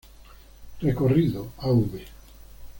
Recorrido: 0.79 1.51
Av. 1.59 1.91